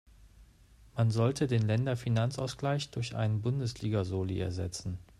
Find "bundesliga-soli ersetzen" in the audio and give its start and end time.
3.43-4.97